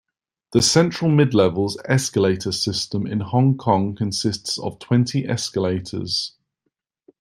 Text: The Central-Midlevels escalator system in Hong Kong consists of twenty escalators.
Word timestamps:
The 0.53 0.63
Central-Midlevels 0.63 1.75
escalator 1.85 2.51
system 2.51 3.05
in 3.05 3.19
Hong 3.19 3.55
Kong 3.55 3.95
consists 3.95 4.57
of 4.57 4.79
twenty 4.79 5.27
escalators. 5.27 6.31